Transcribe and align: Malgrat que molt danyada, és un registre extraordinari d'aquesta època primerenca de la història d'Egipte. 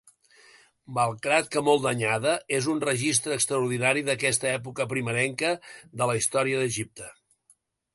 Malgrat 0.97 1.49
que 1.55 1.63
molt 1.67 1.83
danyada, 1.83 2.33
és 2.61 2.71
un 2.75 2.81
registre 2.87 3.37
extraordinari 3.41 4.07
d'aquesta 4.11 4.53
època 4.57 4.91
primerenca 4.97 5.57
de 6.01 6.13
la 6.13 6.21
història 6.25 6.65
d'Egipte. 6.67 7.17